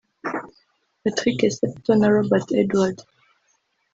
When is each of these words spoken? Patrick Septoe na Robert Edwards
Patrick 1.03 1.39
Septoe 1.55 1.95
na 1.97 2.07
Robert 2.15 2.47
Edwards 2.61 3.03